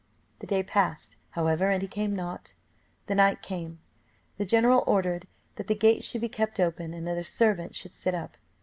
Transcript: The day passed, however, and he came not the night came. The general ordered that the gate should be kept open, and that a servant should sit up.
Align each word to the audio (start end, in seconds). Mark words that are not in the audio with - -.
The 0.39 0.47
day 0.47 0.63
passed, 0.63 1.17
however, 1.37 1.69
and 1.69 1.79
he 1.79 1.87
came 1.87 2.15
not 2.15 2.55
the 3.05 3.13
night 3.13 3.43
came. 3.43 3.77
The 4.39 4.45
general 4.45 4.83
ordered 4.87 5.27
that 5.57 5.67
the 5.67 5.75
gate 5.75 6.03
should 6.03 6.21
be 6.21 6.27
kept 6.27 6.59
open, 6.59 6.91
and 6.95 7.07
that 7.07 7.19
a 7.19 7.23
servant 7.23 7.75
should 7.75 7.93
sit 7.93 8.15
up. 8.15 8.35